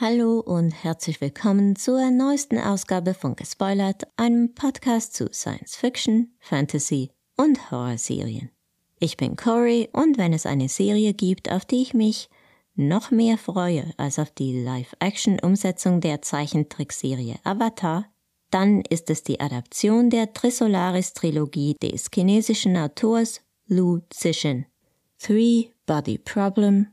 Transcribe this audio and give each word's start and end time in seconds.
Hallo 0.00 0.38
und 0.38 0.70
herzlich 0.70 1.20
willkommen 1.20 1.74
zur 1.74 2.12
neuesten 2.12 2.56
Ausgabe 2.56 3.14
von 3.14 3.34
Gespoilert, 3.34 4.06
einem 4.16 4.54
Podcast 4.54 5.12
zu 5.12 5.28
Science 5.32 5.74
Fiction, 5.74 6.36
Fantasy 6.38 7.10
und 7.36 7.72
Horrorserien. 7.72 8.52
Ich 9.00 9.16
bin 9.16 9.34
Cory 9.34 9.88
und 9.92 10.16
wenn 10.16 10.32
es 10.32 10.46
eine 10.46 10.68
Serie 10.68 11.14
gibt, 11.14 11.50
auf 11.50 11.64
die 11.64 11.82
ich 11.82 11.94
mich 11.94 12.30
noch 12.76 13.10
mehr 13.10 13.38
freue 13.38 13.92
als 13.96 14.20
auf 14.20 14.30
die 14.30 14.62
Live-Action-Umsetzung 14.62 16.00
der 16.00 16.22
Zeichentrickserie 16.22 17.40
Avatar, 17.42 18.06
dann 18.52 18.82
ist 18.82 19.10
es 19.10 19.24
die 19.24 19.40
Adaption 19.40 20.10
der 20.10 20.32
Trisolaris-Trilogie 20.32 21.74
des 21.82 22.08
chinesischen 22.14 22.76
Autors 22.76 23.40
Lu 23.66 23.98
Zixin. 24.10 24.66
Three 25.18 25.70
Body 25.86 26.18
Problem 26.18 26.86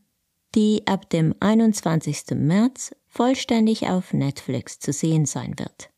die 0.56 0.84
ab 0.86 1.10
dem 1.10 1.36
21. 1.40 2.32
März 2.36 2.96
vollständig 3.08 3.88
auf 3.90 4.14
Netflix 4.14 4.80
zu 4.80 4.94
sehen 4.94 5.26
sein 5.26 5.54
wird. 5.60 5.90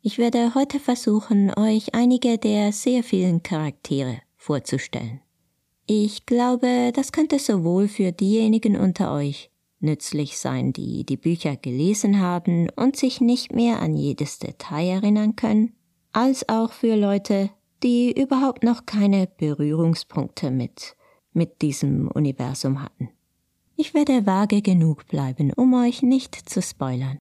Ich 0.00 0.18
werde 0.18 0.54
heute 0.54 0.80
versuchen, 0.80 1.52
euch 1.56 1.94
einige 1.94 2.38
der 2.38 2.72
sehr 2.72 3.04
vielen 3.04 3.42
Charaktere 3.42 4.18
vorzustellen. 4.36 5.20
Ich 5.86 6.26
glaube, 6.26 6.90
das 6.94 7.12
könnte 7.12 7.38
sowohl 7.38 7.86
für 7.86 8.12
diejenigen 8.12 8.76
unter 8.76 9.12
euch 9.12 9.50
nützlich 9.80 10.38
sein, 10.38 10.72
die 10.72 11.04
die 11.04 11.16
Bücher 11.16 11.56
gelesen 11.56 12.20
haben 12.20 12.70
und 12.70 12.96
sich 12.96 13.20
nicht 13.20 13.52
mehr 13.52 13.80
an 13.80 13.94
jedes 13.94 14.38
Detail 14.38 14.88
erinnern 14.88 15.36
können, 15.36 15.74
als 16.12 16.48
auch 16.48 16.72
für 16.72 16.96
Leute, 16.96 17.50
die 17.82 18.12
überhaupt 18.12 18.62
noch 18.62 18.86
keine 18.86 19.26
Berührungspunkte 19.26 20.50
mit, 20.50 20.96
mit 21.32 21.62
diesem 21.62 22.08
Universum 22.08 22.82
hatten. 22.82 23.10
Ich 23.84 23.94
werde 23.94 24.26
vage 24.26 24.62
genug 24.62 25.08
bleiben, 25.08 25.52
um 25.56 25.74
euch 25.74 26.02
nicht 26.02 26.36
zu 26.36 26.62
spoilern. 26.62 27.18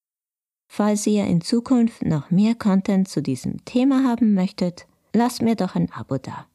Falls 0.71 1.07
ihr 1.07 1.25
in 1.25 1.41
Zukunft 1.41 2.03
noch 2.03 2.29
mehr 2.29 2.53
Content 2.53 3.07
zu 3.07 3.23
diesem 3.23 3.65
Thema 3.65 4.03
haben 4.03 4.35
möchtet, 4.35 4.85
lasst 5.12 5.41
mir 5.41 5.55
doch 5.55 5.73
ein 5.73 5.91
Abo 5.91 6.20
da. 6.20 6.45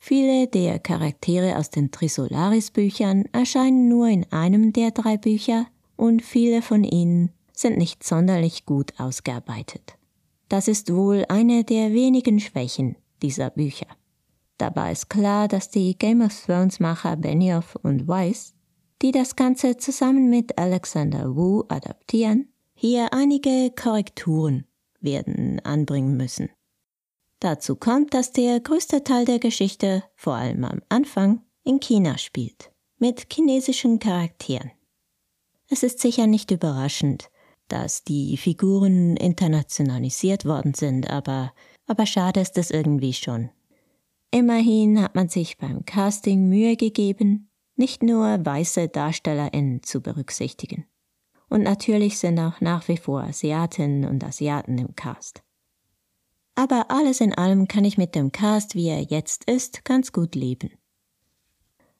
Viele 0.00 0.48
der 0.48 0.80
Charaktere 0.80 1.58
aus 1.58 1.70
den 1.70 1.92
Trisolaris-Büchern 1.92 3.26
erscheinen 3.30 3.88
nur 3.88 4.08
in 4.08 4.26
einem 4.32 4.72
der 4.72 4.90
drei 4.90 5.16
Bücher 5.16 5.66
und 5.96 6.22
viele 6.22 6.60
von 6.60 6.82
ihnen 6.82 7.30
sind 7.52 7.78
nicht 7.78 8.02
sonderlich 8.02 8.66
gut 8.66 8.98
ausgearbeitet. 8.98 9.99
Das 10.50 10.66
ist 10.66 10.92
wohl 10.92 11.24
eine 11.28 11.62
der 11.62 11.92
wenigen 11.92 12.40
Schwächen 12.40 12.96
dieser 13.22 13.50
Bücher. 13.50 13.86
Dabei 14.58 14.90
ist 14.90 15.08
klar, 15.08 15.46
dass 15.46 15.70
die 15.70 15.96
Game 15.96 16.20
of 16.20 16.34
Thrones 16.44 16.80
Macher 16.80 17.16
Benioff 17.16 17.76
und 17.82 18.08
Weiss, 18.08 18.52
die 19.00 19.12
das 19.12 19.36
Ganze 19.36 19.76
zusammen 19.76 20.28
mit 20.28 20.58
Alexander 20.58 21.36
Wu 21.36 21.62
adaptieren, 21.68 22.52
hier 22.74 23.12
einige 23.12 23.70
Korrekturen 23.70 24.66
werden 25.00 25.60
anbringen 25.60 26.16
müssen. 26.16 26.50
Dazu 27.38 27.76
kommt, 27.76 28.12
dass 28.12 28.32
der 28.32 28.58
größte 28.58 29.04
Teil 29.04 29.26
der 29.26 29.38
Geschichte, 29.38 30.02
vor 30.16 30.34
allem 30.34 30.64
am 30.64 30.82
Anfang, 30.88 31.42
in 31.62 31.78
China 31.78 32.18
spielt, 32.18 32.72
mit 32.98 33.32
chinesischen 33.32 34.00
Charakteren. 34.00 34.72
Es 35.68 35.84
ist 35.84 36.00
sicher 36.00 36.26
nicht 36.26 36.50
überraschend, 36.50 37.30
dass 37.72 38.04
die 38.04 38.36
Figuren 38.36 39.16
internationalisiert 39.16 40.44
worden 40.44 40.74
sind, 40.74 41.08
aber, 41.08 41.52
aber 41.86 42.06
schade 42.06 42.40
ist 42.40 42.58
es 42.58 42.70
irgendwie 42.70 43.12
schon. 43.12 43.50
Immerhin 44.30 45.00
hat 45.02 45.14
man 45.14 45.28
sich 45.28 45.58
beim 45.58 45.84
Casting 45.84 46.48
Mühe 46.48 46.76
gegeben, 46.76 47.50
nicht 47.76 48.02
nur 48.02 48.44
weiße 48.44 48.88
DarstellerInnen 48.88 49.82
zu 49.82 50.00
berücksichtigen. 50.00 50.86
Und 51.48 51.62
natürlich 51.62 52.18
sind 52.18 52.38
auch 52.38 52.60
nach 52.60 52.86
wie 52.86 52.96
vor 52.96 53.22
Asiatinnen 53.22 54.08
und 54.08 54.22
Asiaten 54.22 54.78
im 54.78 54.94
Cast. 54.94 55.42
Aber 56.54 56.90
alles 56.90 57.20
in 57.20 57.34
allem 57.34 57.66
kann 57.66 57.84
ich 57.84 57.98
mit 57.98 58.14
dem 58.14 58.32
Cast, 58.32 58.74
wie 58.74 58.88
er 58.88 59.02
jetzt 59.02 59.44
ist, 59.50 59.84
ganz 59.84 60.12
gut 60.12 60.34
leben. 60.34 60.70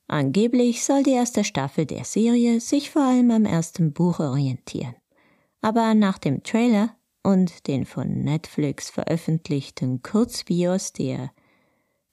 Angeblich 0.06 0.84
soll 0.84 1.02
die 1.02 1.12
erste 1.12 1.44
Staffel 1.44 1.86
der 1.86 2.04
Serie 2.04 2.60
sich 2.60 2.90
vor 2.90 3.02
allem 3.02 3.30
am 3.30 3.44
ersten 3.44 3.92
Buch 3.92 4.20
orientieren. 4.20 4.94
Aber 5.60 5.94
nach 5.94 6.18
dem 6.18 6.42
Trailer 6.42 6.96
und 7.22 7.66
den 7.66 7.84
von 7.84 8.22
Netflix 8.22 8.90
veröffentlichten 8.90 10.02
Kurzvideos 10.02 10.92
der, 10.92 11.30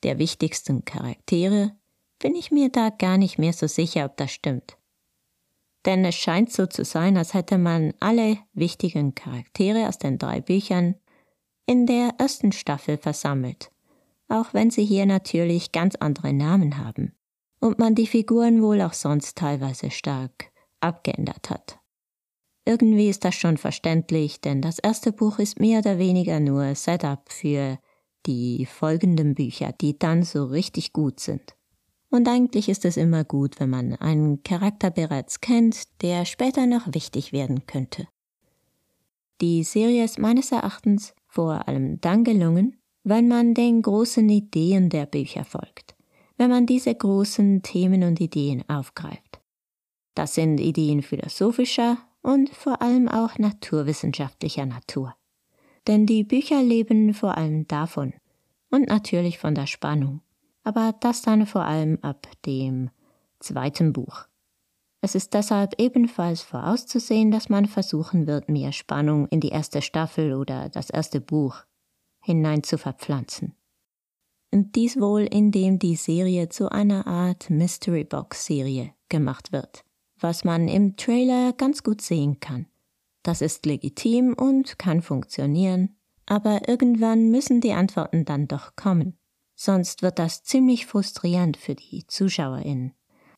der 0.03 0.19
wichtigsten 0.19 0.85
Charaktere 0.85 1.71
bin 2.19 2.35
ich 2.35 2.51
mir 2.51 2.69
da 2.69 2.89
gar 2.89 3.17
nicht 3.17 3.37
mehr 3.37 3.53
so 3.53 3.67
sicher, 3.67 4.05
ob 4.05 4.17
das 4.17 4.31
stimmt. 4.31 4.77
Denn 5.85 6.03
es 6.03 6.15
scheint 6.15 6.51
so 6.51 6.65
zu 6.65 6.83
sein, 6.83 7.15
als 7.15 7.33
hätte 7.33 7.57
man 7.57 7.93
alle 7.99 8.39
wichtigen 8.53 9.15
Charaktere 9.15 9.87
aus 9.87 9.97
den 9.97 10.17
drei 10.17 10.41
Büchern 10.41 10.95
in 11.65 11.85
der 11.85 12.15
ersten 12.17 12.51
Staffel 12.51 12.97
versammelt, 12.97 13.71
auch 14.27 14.53
wenn 14.53 14.71
sie 14.71 14.83
hier 14.83 15.05
natürlich 15.05 15.71
ganz 15.71 15.95
andere 15.95 16.33
Namen 16.33 16.77
haben 16.77 17.13
und 17.59 17.79
man 17.79 17.95
die 17.95 18.07
Figuren 18.07 18.61
wohl 18.61 18.81
auch 18.81 18.93
sonst 18.93 19.37
teilweise 19.37 19.91
stark 19.91 20.51
abgeändert 20.79 21.49
hat. 21.49 21.76
Irgendwie 22.67 23.07
ist 23.07 23.23
das 23.23 23.33
schon 23.33 23.55
verständlich, 23.55 24.41
denn 24.41 24.61
das 24.61 24.77
erste 24.77 25.13
Buch 25.13 25.39
ist 25.39 25.57
mehr 25.57 25.79
oder 25.79 25.99
weniger 25.99 26.41
nur 26.41 26.75
Setup 26.75 27.21
für 27.31 27.79
die 28.25 28.65
folgenden 28.65 29.35
Bücher, 29.35 29.71
die 29.71 29.97
dann 29.97 30.23
so 30.23 30.43
richtig 30.43 30.91
gut 30.91 31.21
sind. 31.21 31.55
Und 32.09 32.27
eigentlich 32.27 32.67
ist 32.67 32.83
es 32.83 32.97
immer 32.97 33.23
gut, 33.23 33.61
wenn 33.61 33.69
man 33.69 33.93
einen 33.93 34.43
Charakter 34.43 34.91
bereits 34.91 35.39
kennt, 35.39 36.01
der 36.01 36.25
später 36.25 36.65
noch 36.65 36.93
wichtig 36.93 37.31
werden 37.31 37.65
könnte. 37.67 38.05
Die 39.39 39.63
Serie 39.63 40.03
ist 40.03 40.19
meines 40.19 40.51
Erachtens 40.51 41.13
vor 41.25 41.69
allem 41.69 42.01
dann 42.01 42.25
gelungen, 42.25 42.81
wenn 43.05 43.29
man 43.29 43.53
den 43.53 43.81
großen 43.81 44.27
Ideen 44.27 44.89
der 44.89 45.05
Bücher 45.05 45.45
folgt, 45.45 45.95
wenn 46.35 46.49
man 46.49 46.65
diese 46.65 46.93
großen 46.93 47.61
Themen 47.61 48.03
und 48.03 48.19
Ideen 48.19 48.67
aufgreift. 48.67 49.39
Das 50.15 50.33
sind 50.33 50.59
Ideen 50.59 51.01
philosophischer, 51.01 51.99
und 52.21 52.49
vor 52.49 52.81
allem 52.81 53.07
auch 53.07 53.37
naturwissenschaftlicher 53.37 54.65
Natur. 54.65 55.15
Denn 55.87 56.05
die 56.05 56.23
Bücher 56.23 56.61
leben 56.61 57.13
vor 57.13 57.37
allem 57.37 57.67
davon 57.67 58.13
und 58.69 58.87
natürlich 58.87 59.39
von 59.39 59.55
der 59.55 59.67
Spannung, 59.67 60.21
aber 60.63 60.93
das 60.99 61.21
dann 61.21 61.45
vor 61.45 61.63
allem 61.63 61.99
ab 62.01 62.27
dem 62.45 62.89
zweiten 63.39 63.93
Buch. 63.93 64.25
Es 64.99 65.15
ist 65.15 65.33
deshalb 65.33 65.79
ebenfalls 65.79 66.41
vorauszusehen, 66.41 67.31
dass 67.31 67.49
man 67.49 67.65
versuchen 67.65 68.27
wird, 68.27 68.49
mehr 68.49 68.73
Spannung 68.73 69.27
in 69.27 69.39
die 69.39 69.49
erste 69.49 69.81
Staffel 69.81 70.33
oder 70.33 70.69
das 70.69 70.89
erste 70.89 71.21
Buch 71.21 71.63
hinein 72.21 72.63
zu 72.63 72.77
verpflanzen. 72.77 73.55
Und 74.51 74.75
dies 74.75 74.99
wohl, 74.99 75.21
indem 75.21 75.77
die 75.77 75.95
Serie 75.95 76.49
zu 76.49 76.69
einer 76.71 77.05
Art 77.05 77.49
Mystery 77.49 78.03
Box 78.03 78.45
Serie 78.45 78.93
gemacht 79.07 79.51
wird 79.51 79.85
was 80.19 80.43
man 80.43 80.67
im 80.67 80.95
Trailer 80.97 81.53
ganz 81.53 81.83
gut 81.83 82.01
sehen 82.01 82.39
kann. 82.39 82.67
Das 83.23 83.41
ist 83.41 83.65
legitim 83.65 84.33
und 84.33 84.79
kann 84.79 85.01
funktionieren, 85.01 85.97
aber 86.25 86.67
irgendwann 86.67 87.29
müssen 87.29 87.61
die 87.61 87.73
Antworten 87.73 88.25
dann 88.25 88.47
doch 88.47 88.75
kommen. 88.75 89.17
Sonst 89.55 90.03
wird 90.03 90.19
das 90.19 90.43
ziemlich 90.43 90.85
frustrierend 90.85 91.57
für 91.57 91.75
die 91.75 92.05
Zuschauerinnen. 92.07 92.93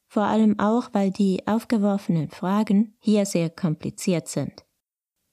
Vor 0.07 0.23
allem 0.23 0.59
auch, 0.59 0.89
weil 0.91 1.11
die 1.11 1.47
aufgeworfenen 1.47 2.29
Fragen 2.29 2.95
hier 2.99 3.25
sehr 3.25 3.49
kompliziert 3.49 4.27
sind. 4.27 4.65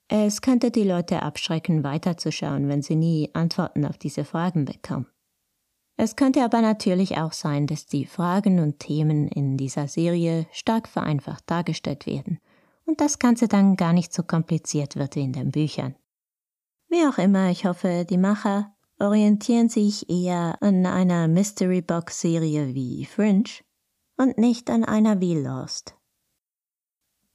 Es 0.08 0.40
könnte 0.40 0.70
die 0.70 0.84
Leute 0.84 1.22
abschrecken, 1.22 1.82
weiterzuschauen, 1.82 2.68
wenn 2.68 2.82
sie 2.82 2.94
nie 2.94 3.30
Antworten 3.32 3.84
auf 3.84 3.98
diese 3.98 4.24
Fragen 4.24 4.64
bekommen. 4.64 5.06
Es 5.98 6.14
könnte 6.14 6.44
aber 6.44 6.60
natürlich 6.60 7.16
auch 7.16 7.32
sein, 7.32 7.66
dass 7.66 7.86
die 7.86 8.04
Fragen 8.04 8.60
und 8.60 8.78
Themen 8.78 9.28
in 9.28 9.56
dieser 9.56 9.88
Serie 9.88 10.46
stark 10.52 10.88
vereinfacht 10.88 11.50
dargestellt 11.50 12.06
werden 12.06 12.38
und 12.84 13.00
das 13.00 13.18
Ganze 13.18 13.48
dann 13.48 13.76
gar 13.76 13.94
nicht 13.94 14.12
so 14.12 14.22
kompliziert 14.22 14.96
wird 14.96 15.16
wie 15.16 15.22
in 15.22 15.32
den 15.32 15.50
Büchern. 15.50 15.96
Wie 16.88 17.04
auch 17.06 17.18
immer, 17.18 17.50
ich 17.50 17.64
hoffe, 17.64 18.04
die 18.08 18.18
Macher 18.18 18.74
orientieren 18.98 19.68
sich 19.68 20.08
eher 20.08 20.56
an 20.60 20.84
einer 20.84 21.28
Mystery 21.28 21.80
Box 21.80 22.20
Serie 22.20 22.74
wie 22.74 23.06
Fringe 23.06 23.50
und 24.18 24.38
nicht 24.38 24.70
an 24.70 24.84
einer 24.84 25.20
wie 25.20 25.34
Lost. 25.34 25.96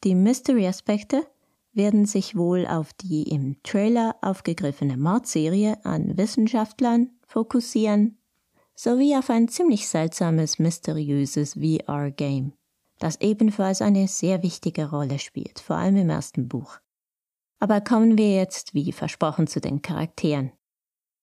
Die 0.04 0.16
Mystery-Aspekte 0.16 1.28
werden 1.74 2.06
sich 2.06 2.36
wohl 2.36 2.66
auf 2.68 2.94
die 2.94 3.24
im 3.24 3.62
Trailer 3.64 4.16
aufgegriffene 4.22 4.98
Mordserie 4.98 5.84
an 5.84 6.18
Wissenschaftlern 6.18 7.12
fokussieren 7.26 8.18
sowie 8.76 9.16
auf 9.16 9.30
ein 9.30 9.48
ziemlich 9.48 9.88
seltsames, 9.88 10.60
mysteriöses 10.60 11.54
VR-Game, 11.54 12.54
das 13.00 13.20
ebenfalls 13.22 13.82
eine 13.82 14.08
sehr 14.08 14.44
wichtige 14.44 14.90
Rolle 14.90 15.20
spielt, 15.20 15.60
vor 15.60 15.76
allem 15.76 15.98
im 15.98 16.10
ersten 16.10 16.48
Buch. 16.48 16.80
Aber 17.60 17.82
kommen 17.82 18.18
wir 18.18 18.34
jetzt, 18.36 18.74
wie 18.74 18.92
versprochen, 18.92 19.48
zu 19.48 19.62
den 19.62 19.82
Charakteren. 19.82 20.52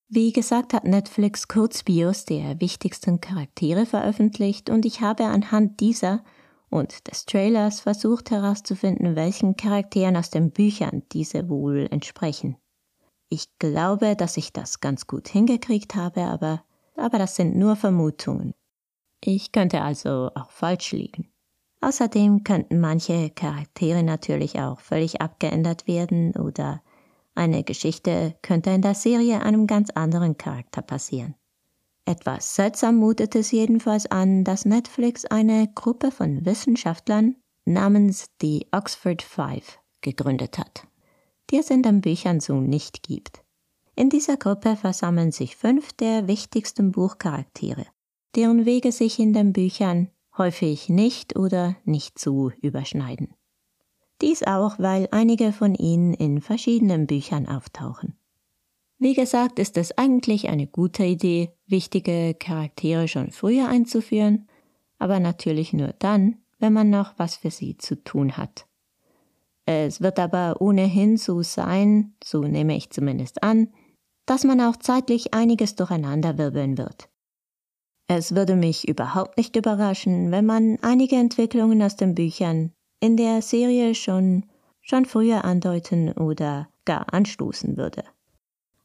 Wie 0.08 0.32
gesagt 0.32 0.72
hat 0.72 0.84
Netflix 0.84 1.48
Kurzbios 1.48 2.24
der 2.24 2.60
wichtigsten 2.60 3.20
Charaktere 3.20 3.84
veröffentlicht 3.84 4.70
und 4.70 4.86
ich 4.86 5.00
habe 5.02 5.24
anhand 5.24 5.80
dieser 5.80 6.24
und 6.70 7.08
des 7.08 7.26
Trailers 7.26 7.80
versucht 7.80 8.30
herauszufinden, 8.30 9.16
welchen 9.16 9.56
Charakteren 9.56 10.16
aus 10.16 10.30
den 10.30 10.50
Büchern 10.50 11.02
diese 11.12 11.48
wohl 11.48 11.88
entsprechen. 11.90 12.56
Ich 13.28 13.46
glaube, 13.58 14.16
dass 14.16 14.36
ich 14.36 14.52
das 14.52 14.80
ganz 14.80 15.06
gut 15.06 15.28
hingekriegt 15.28 15.94
habe, 15.94 16.22
aber, 16.22 16.64
aber 16.98 17.18
das 17.18 17.36
sind 17.36 17.56
nur 17.56 17.76
Vermutungen. 17.76 18.54
Ich 19.22 19.52
könnte 19.52 19.82
also 19.82 20.30
auch 20.34 20.50
falsch 20.50 20.92
liegen. 20.92 21.32
Außerdem 21.80 22.44
könnten 22.44 22.80
manche 22.80 23.30
Charaktere 23.30 24.02
natürlich 24.02 24.60
auch 24.60 24.80
völlig 24.80 25.20
abgeändert 25.20 25.86
werden 25.86 26.32
oder 26.32 26.82
eine 27.34 27.62
Geschichte 27.62 28.36
könnte 28.42 28.70
in 28.70 28.82
der 28.82 28.94
Serie 28.94 29.42
einem 29.42 29.68
ganz 29.68 29.90
anderen 29.90 30.36
Charakter 30.36 30.82
passieren. 30.82 31.36
Etwas 32.04 32.56
seltsam 32.56 32.96
mutet 32.96 33.36
es 33.36 33.52
jedenfalls 33.52 34.10
an, 34.10 34.42
dass 34.42 34.64
Netflix 34.64 35.24
eine 35.24 35.70
Gruppe 35.74 36.10
von 36.10 36.44
Wissenschaftlern 36.44 37.36
namens 37.64 38.30
die 38.40 38.66
Oxford 38.72 39.22
Five 39.22 39.78
gegründet 40.00 40.58
hat, 40.58 40.86
die 41.50 41.58
es 41.58 41.70
in 41.70 41.82
den 41.82 42.00
Büchern 42.00 42.40
so 42.40 42.60
nicht 42.60 43.02
gibt. 43.02 43.44
In 43.98 44.10
dieser 44.10 44.36
Gruppe 44.36 44.76
versammeln 44.76 45.32
sich 45.32 45.56
fünf 45.56 45.92
der 45.92 46.28
wichtigsten 46.28 46.92
Buchcharaktere, 46.92 47.84
deren 48.36 48.64
Wege 48.64 48.92
sich 48.92 49.18
in 49.18 49.32
den 49.32 49.52
Büchern 49.52 50.08
häufig 50.36 50.88
nicht 50.88 51.36
oder 51.36 51.74
nicht 51.84 52.16
zu 52.16 52.52
überschneiden. 52.62 53.34
Dies 54.20 54.44
auch, 54.44 54.78
weil 54.78 55.08
einige 55.10 55.52
von 55.52 55.74
ihnen 55.74 56.14
in 56.14 56.40
verschiedenen 56.40 57.08
Büchern 57.08 57.48
auftauchen. 57.48 58.16
Wie 59.00 59.14
gesagt, 59.14 59.58
ist 59.58 59.76
es 59.76 59.98
eigentlich 59.98 60.48
eine 60.48 60.68
gute 60.68 61.02
Idee, 61.02 61.50
wichtige 61.66 62.36
Charaktere 62.38 63.08
schon 63.08 63.32
früher 63.32 63.66
einzuführen, 63.66 64.48
aber 65.00 65.18
natürlich 65.18 65.72
nur 65.72 65.92
dann, 65.98 66.36
wenn 66.60 66.72
man 66.72 66.88
noch 66.88 67.14
was 67.16 67.34
für 67.34 67.50
sie 67.50 67.78
zu 67.78 67.96
tun 67.96 68.36
hat. 68.36 68.68
Es 69.64 70.00
wird 70.00 70.20
aber 70.20 70.60
ohnehin 70.60 71.16
so 71.16 71.42
sein, 71.42 72.14
so 72.22 72.42
nehme 72.42 72.76
ich 72.76 72.90
zumindest 72.90 73.42
an, 73.42 73.68
dass 74.28 74.44
man 74.44 74.60
auch 74.60 74.76
zeitlich 74.76 75.32
einiges 75.32 75.74
durcheinanderwirbeln 75.74 76.76
wird. 76.76 77.08
Es 78.08 78.34
würde 78.34 78.56
mich 78.56 78.86
überhaupt 78.86 79.38
nicht 79.38 79.56
überraschen, 79.56 80.30
wenn 80.30 80.44
man 80.44 80.78
einige 80.82 81.16
Entwicklungen 81.16 81.82
aus 81.82 81.96
den 81.96 82.14
Büchern 82.14 82.72
in 83.00 83.16
der 83.16 83.40
Serie 83.40 83.94
schon, 83.94 84.44
schon 84.82 85.06
früher 85.06 85.46
andeuten 85.46 86.12
oder 86.12 86.68
gar 86.84 87.12
anstoßen 87.12 87.78
würde. 87.78 88.04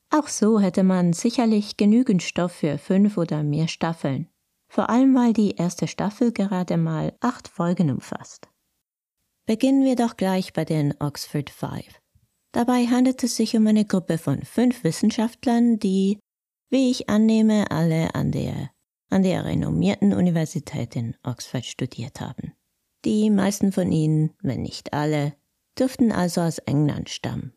Auch 0.10 0.30
so 0.30 0.62
hätte 0.62 0.84
man 0.84 1.12
sicherlich 1.12 1.75
genügend 1.75 2.24
Stoff 2.24 2.54
für 2.54 2.78
fünf 2.78 3.18
oder 3.18 3.44
mehr 3.44 3.68
Staffeln, 3.68 4.30
vor 4.69 4.90
allem 4.90 5.13
weil 5.13 5.34
die 5.34 5.56
erste 5.56 5.88
Staffel 5.88 6.31
gerade 6.31 6.78
mal 6.78 7.18
acht 7.19 7.50
Folgen 7.50 7.92
umfasst. 7.92 8.48
Beginnen 9.45 9.84
wir 9.84 9.98
doch 9.98 10.16
gleich 10.16 10.54
bei 10.54 10.63
den 10.63 10.94
Oxford 11.01 11.50
Five. 11.50 12.02
Dabei 12.53 12.85
handelt 12.85 13.23
es 13.23 13.35
sich 13.35 13.55
um 13.57 13.65
eine 13.65 13.83
Gruppe 13.83 14.19
von 14.19 14.44
fünf 14.44 14.83
Wissenschaftlern, 14.83 15.79
die, 15.79 16.19
wie 16.69 16.91
ich 16.91 17.09
annehme, 17.09 17.71
alle 17.71 18.13
an 18.13 18.31
der, 18.31 18.69
an 19.09 19.23
der 19.23 19.44
renommierten 19.44 20.13
Universität 20.13 20.95
in 20.95 21.15
Oxford 21.23 21.65
studiert 21.65 22.21
haben. 22.21 22.53
Die 23.05 23.31
meisten 23.31 23.71
von 23.71 23.91
ihnen, 23.91 24.35
wenn 24.44 24.61
nicht 24.61 24.94
alle, 24.94 25.33
dürften 25.77 26.11
also 26.11 26.41
aus 26.41 26.59
England 26.59 27.09
stammen. 27.09 27.53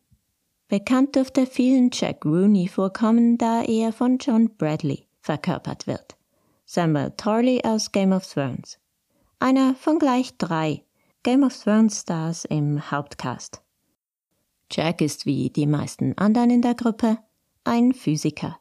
Bekannt 0.67 1.15
dürfte 1.15 1.45
vielen 1.45 1.91
Jack 1.93 2.25
Rooney 2.25 2.67
vorkommen, 2.67 3.37
da 3.37 3.61
er 3.61 3.93
von 3.93 4.17
John 4.17 4.49
Bradley 4.57 5.07
verkörpert 5.21 5.85
wird. 5.85 6.17
Samuel 6.65 7.13
Tarley 7.15 7.61
aus 7.63 7.91
Game 7.91 8.11
of 8.11 8.27
Thrones. 8.27 8.79
Einer 9.39 9.75
von 9.75 9.99
gleich 9.99 10.35
drei 10.37 10.83
Game 11.21 11.43
of 11.43 11.55
Thrones 11.55 12.01
Stars 12.01 12.45
im 12.45 12.91
Hauptcast. 12.91 13.61
Jack 14.71 15.01
ist 15.01 15.25
wie 15.25 15.49
die 15.49 15.67
meisten 15.67 16.17
anderen 16.17 16.49
in 16.49 16.61
der 16.61 16.75
Gruppe 16.75 17.19
ein 17.63 17.93
Physiker. 17.93 18.59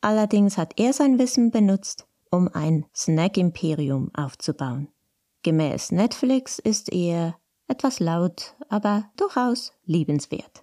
Allerdings 0.00 0.56
hat 0.58 0.78
er 0.78 0.92
sein 0.92 1.18
Wissen 1.18 1.50
benutzt, 1.50 2.06
um 2.30 2.48
ein 2.52 2.86
Snack-Imperium 2.94 4.10
aufzubauen. 4.14 4.88
Gemäß 5.42 5.92
Netflix 5.92 6.58
ist 6.58 6.92
er 6.92 7.36
etwas 7.68 8.00
laut, 8.00 8.54
aber 8.68 9.10
durchaus 9.16 9.72
liebenswert. 9.84 10.62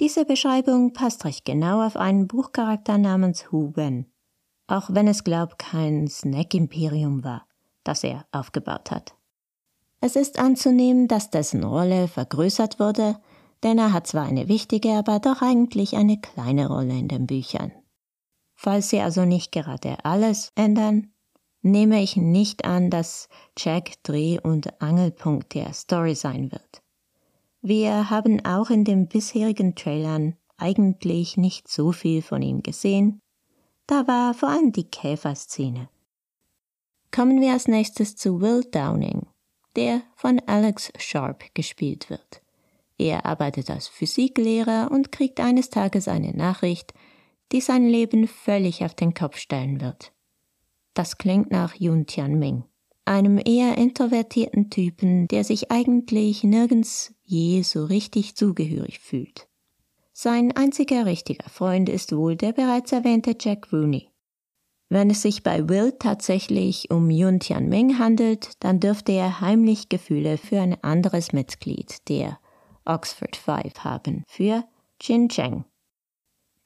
Diese 0.00 0.24
Beschreibung 0.24 0.92
passt 0.92 1.24
recht 1.24 1.44
genau 1.44 1.84
auf 1.84 1.96
einen 1.96 2.26
Buchcharakter 2.26 2.98
namens 2.98 3.52
Hu 3.52 3.72
Wen, 3.74 4.12
auch 4.66 4.90
wenn 4.90 5.06
es 5.06 5.24
glaub 5.24 5.58
kein 5.58 6.08
Snack-Imperium 6.08 7.22
war, 7.22 7.46
das 7.84 8.02
er 8.02 8.26
aufgebaut 8.32 8.90
hat. 8.90 9.14
Es 10.00 10.16
ist 10.16 10.38
anzunehmen, 10.38 11.06
dass 11.08 11.30
dessen 11.30 11.64
Rolle 11.64 12.08
vergrößert 12.08 12.80
wurde, 12.80 13.20
denn 13.64 13.78
er 13.78 13.92
hat 13.92 14.06
zwar 14.06 14.24
eine 14.24 14.48
wichtige, 14.48 14.92
aber 14.92 15.18
doch 15.18 15.42
eigentlich 15.42 15.96
eine 15.96 16.20
kleine 16.20 16.68
Rolle 16.68 16.96
in 16.96 17.08
den 17.08 17.26
Büchern. 17.26 17.72
Falls 18.54 18.90
sie 18.90 19.00
also 19.00 19.24
nicht 19.24 19.50
gerade 19.52 20.04
alles 20.04 20.52
ändern, 20.54 21.12
nehme 21.62 22.02
ich 22.02 22.16
nicht 22.16 22.64
an, 22.64 22.90
dass 22.90 23.28
Jack 23.58 24.02
Dreh- 24.02 24.38
und 24.38 24.80
Angelpunkt 24.80 25.54
der 25.54 25.72
Story 25.72 26.14
sein 26.14 26.52
wird. 26.52 26.82
Wir 27.62 28.10
haben 28.10 28.44
auch 28.44 28.68
in 28.68 28.84
den 28.84 29.08
bisherigen 29.08 29.74
Trailern 29.74 30.36
eigentlich 30.58 31.36
nicht 31.36 31.68
so 31.68 31.92
viel 31.92 32.20
von 32.20 32.42
ihm 32.42 32.62
gesehen. 32.62 33.20
Da 33.86 34.06
war 34.06 34.34
vor 34.34 34.50
allem 34.50 34.72
die 34.72 34.90
Käferszene. 34.90 35.88
Kommen 37.10 37.40
wir 37.40 37.52
als 37.52 37.66
nächstes 37.66 38.16
zu 38.16 38.40
Will 38.40 38.64
Downing, 38.70 39.26
der 39.76 40.02
von 40.16 40.40
Alex 40.46 40.92
Sharp 40.98 41.54
gespielt 41.54 42.10
wird. 42.10 42.43
Er 43.04 43.26
arbeitet 43.26 43.68
als 43.68 43.86
Physiklehrer 43.86 44.88
und 44.90 45.12
kriegt 45.12 45.38
eines 45.38 45.68
Tages 45.68 46.08
eine 46.08 46.34
Nachricht, 46.34 46.94
die 47.52 47.60
sein 47.60 47.86
Leben 47.86 48.26
völlig 48.26 48.82
auf 48.82 48.94
den 48.94 49.12
Kopf 49.12 49.36
stellen 49.36 49.82
wird. 49.82 50.14
Das 50.94 51.18
klingt 51.18 51.50
nach 51.50 51.74
Yun 51.74 52.06
Tianming, 52.06 52.64
einem 53.04 53.38
eher 53.44 53.76
introvertierten 53.76 54.70
Typen, 54.70 55.28
der 55.28 55.44
sich 55.44 55.70
eigentlich 55.70 56.44
nirgends 56.44 57.12
je 57.22 57.60
so 57.60 57.84
richtig 57.84 58.36
zugehörig 58.36 59.00
fühlt. 59.00 59.48
Sein 60.14 60.56
einziger 60.56 61.04
richtiger 61.04 61.50
Freund 61.50 61.90
ist 61.90 62.16
wohl 62.16 62.36
der 62.36 62.52
bereits 62.52 62.90
erwähnte 62.92 63.36
Jack 63.38 63.70
Rooney. 63.70 64.08
Wenn 64.88 65.10
es 65.10 65.20
sich 65.20 65.42
bei 65.42 65.68
Will 65.68 65.92
tatsächlich 65.98 66.90
um 66.90 67.10
Yun 67.10 67.38
Tianming 67.38 67.98
handelt, 67.98 68.52
dann 68.60 68.80
dürfte 68.80 69.12
er 69.12 69.42
heimlich 69.42 69.90
Gefühle 69.90 70.38
für 70.38 70.62
ein 70.62 70.82
anderes 70.82 71.34
Mitglied 71.34 72.08
der 72.08 72.38
Oxford 72.84 73.36
Five 73.36 73.84
haben, 73.84 74.24
für 74.26 74.64
Jin 75.00 75.28
Cheng. 75.28 75.64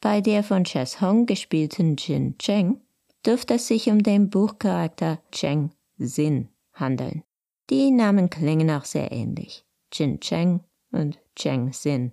Bei 0.00 0.20
der 0.20 0.44
von 0.44 0.64
Chess 0.64 1.00
Hong 1.00 1.26
gespielten 1.26 1.96
Jin 1.96 2.38
Cheng 2.38 2.80
dürfte 3.26 3.54
es 3.54 3.66
sich 3.66 3.88
um 3.88 4.02
den 4.02 4.30
Buchcharakter 4.30 5.18
Cheng 5.32 5.70
Xin 5.98 6.48
handeln. 6.72 7.24
Die 7.70 7.90
Namen 7.90 8.30
klingen 8.30 8.70
auch 8.70 8.84
sehr 8.84 9.12
ähnlich. 9.12 9.64
Jin 9.92 10.20
Cheng 10.20 10.60
und 10.92 11.18
Cheng 11.34 11.72
Xin. 11.72 12.12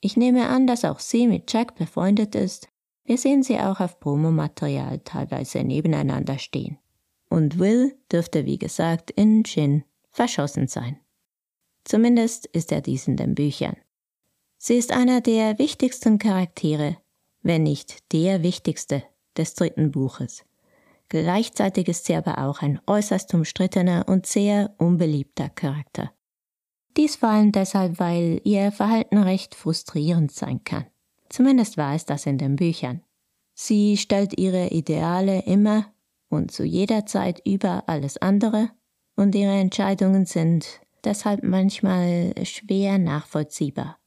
Ich 0.00 0.16
nehme 0.16 0.48
an, 0.48 0.66
dass 0.66 0.84
auch 0.84 1.00
sie 1.00 1.26
mit 1.26 1.52
Jack 1.52 1.74
befreundet 1.74 2.34
ist. 2.34 2.68
Wir 3.04 3.18
sehen 3.18 3.42
sie 3.42 3.58
auch 3.58 3.80
auf 3.80 3.98
Promomaterial 4.00 5.00
teilweise 5.00 5.64
nebeneinander 5.64 6.38
stehen. 6.38 6.78
Und 7.30 7.58
Will 7.58 7.96
dürfte, 8.12 8.44
wie 8.44 8.58
gesagt, 8.58 9.10
in 9.10 9.42
Jin 9.44 9.84
verschossen 10.10 10.68
sein. 10.68 10.98
Zumindest 11.88 12.44
ist 12.44 12.70
er 12.70 12.82
dies 12.82 13.08
in 13.08 13.16
den 13.16 13.34
Büchern. 13.34 13.74
Sie 14.58 14.74
ist 14.74 14.92
einer 14.92 15.22
der 15.22 15.58
wichtigsten 15.58 16.18
Charaktere, 16.18 16.98
wenn 17.40 17.62
nicht 17.62 18.12
der 18.12 18.42
wichtigste 18.42 19.04
des 19.38 19.54
dritten 19.54 19.90
Buches. 19.90 20.44
Gleichzeitig 21.08 21.88
ist 21.88 22.04
sie 22.04 22.14
aber 22.14 22.46
auch 22.46 22.60
ein 22.60 22.78
äußerst 22.86 23.32
umstrittener 23.32 24.04
und 24.06 24.26
sehr 24.26 24.74
unbeliebter 24.76 25.48
Charakter. 25.48 26.12
Dies 26.98 27.16
vor 27.16 27.30
allem 27.30 27.52
deshalb, 27.52 27.98
weil 27.98 28.42
ihr 28.44 28.70
Verhalten 28.70 29.16
recht 29.16 29.54
frustrierend 29.54 30.30
sein 30.30 30.62
kann. 30.64 30.84
Zumindest 31.30 31.78
war 31.78 31.94
es 31.94 32.04
das 32.04 32.26
in 32.26 32.36
den 32.36 32.56
Büchern. 32.56 33.00
Sie 33.54 33.96
stellt 33.96 34.38
ihre 34.38 34.68
Ideale 34.68 35.40
immer 35.46 35.86
und 36.28 36.52
zu 36.52 36.64
jeder 36.64 37.06
Zeit 37.06 37.40
über 37.46 37.84
alles 37.86 38.18
andere 38.18 38.72
und 39.16 39.34
ihre 39.34 39.54
Entscheidungen 39.54 40.26
sind 40.26 40.82
deshalb 41.04 41.42
manchmal 41.42 42.34
schwer 42.44 42.98
nachvollziehbar. 42.98 43.98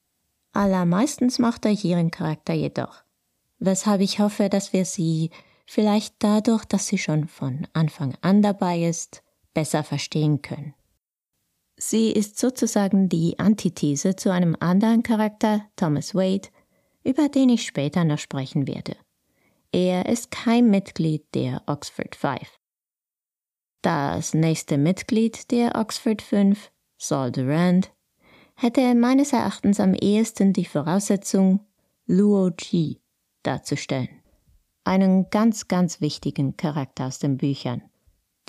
Allermeistens 0.54 1.40
macht 1.40 1.66
euch 1.66 1.84
ihren 1.86 2.12
Charakter 2.12 2.54
jedoch 2.54 3.04
weshalb 3.62 4.02
ich 4.02 4.20
hoffe, 4.20 4.50
dass 4.50 4.74
wir 4.74 4.84
sie 4.84 5.30
vielleicht 5.66 6.16
dadurch, 6.20 6.66
dass 6.66 6.88
sie 6.88 6.98
schon 6.98 7.28
von 7.28 7.66
Anfang 7.72 8.18
an 8.22 8.42
dabei 8.42 8.84
ist, 8.84 9.24
besser 9.54 9.84
verstehen 9.84 10.42
können. 10.42 10.74
Sie 11.78 12.12
ist 12.12 12.38
sozusagen 12.38 13.08
die 13.08 13.40
Antithese 13.40 14.16
zu 14.16 14.32
einem 14.32 14.58
anderen 14.60 15.04
Charakter, 15.04 15.66
Thomas 15.78 16.14
Wade, 16.14 16.50
über 17.04 17.30
den 17.30 17.50
ich 17.50 17.66
später 17.66 18.04
noch 18.04 18.20
sprechen 18.20 18.68
werde. 18.68 18.98
Er 19.72 20.08
ist 20.08 20.32
kein 20.32 20.70
Mitglied 20.70 21.24
der 21.34 21.64
Oxford 21.66 22.16
Five. 22.16 22.60
Das 23.82 24.34
nächste 24.34 24.78
Mitglied 24.78 25.50
der 25.50 25.76
Oxford 25.76 26.22
Fünf, 26.22 26.72
Saul 27.02 27.32
Durand, 27.32 27.92
hätte 28.56 28.94
meines 28.96 29.34
Erachtens 29.34 29.80
am 29.80 29.94
ehesten 29.94 30.54
die 30.54 30.66
Voraussetzung, 30.66 31.62
Luo 32.06 32.52
Ji 32.60 33.00
darzustellen. 33.44 34.10
Einen 34.84 35.30
ganz, 35.30 35.68
ganz 35.68 36.02
wichtigen 36.02 36.58
Charakter 36.58 37.08
aus 37.08 37.20
den 37.20 37.38
Büchern. 37.38 37.82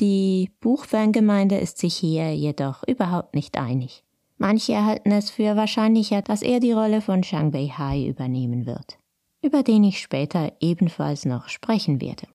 Die 0.00 0.50
Buchfangemeinde 0.60 1.58
ist 1.58 1.78
sich 1.78 1.94
hier 1.94 2.34
jedoch 2.34 2.82
überhaupt 2.86 3.34
nicht 3.34 3.58
einig. 3.58 4.04
Manche 4.38 4.84
halten 4.84 5.12
es 5.12 5.30
für 5.30 5.56
wahrscheinlicher, 5.56 6.22
dass 6.22 6.42
er 6.42 6.60
die 6.60 6.72
Rolle 6.72 7.00
von 7.00 7.22
Shang 7.22 7.52
Bei 7.52 7.68
Hai 7.68 8.06
übernehmen 8.06 8.66
wird 8.66 8.98
über 9.42 9.62
den 9.62 9.84
ich 9.84 10.00
später 10.00 10.52
ebenfalls 10.60 11.24
noch 11.24 11.48
sprechen 11.48 12.00
werde. 12.00 12.28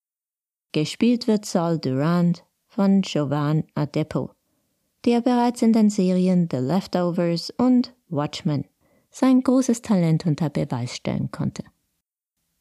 Gespielt 0.74 1.28
wird 1.28 1.46
Saul 1.46 1.80
Durand 1.80 2.46
von 2.68 3.02
Jovan 3.02 3.64
Adepo, 3.74 4.32
der 5.06 5.22
bereits 5.22 5.62
in 5.62 5.74
den 5.74 5.89
Serien 5.89 6.48
The 6.51 6.58
Leftovers 6.58 7.51
und 7.58 7.94
Watchmen 8.10 8.66
sein 9.10 9.42
großes 9.42 9.82
Talent 9.82 10.25
unter 10.25 10.50
Beweis 10.50 10.96
stellen 10.96 11.32
konnte. 11.32 11.63